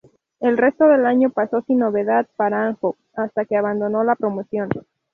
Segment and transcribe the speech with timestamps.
[0.39, 4.67] El resto del año pasó sin novedad para Anjo, hasta que abandonó la promoción.